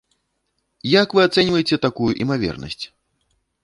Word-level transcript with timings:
Як 1.01 1.07
вы 1.19 1.23
ацэньваеце 1.27 1.75
такую 1.87 2.11
імавернасць? 2.27 2.85